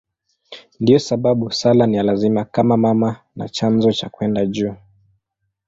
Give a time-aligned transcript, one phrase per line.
[0.79, 4.75] Ndiyo sababu sala ni ya lazima kama mama na chanzo cha kwenda juu.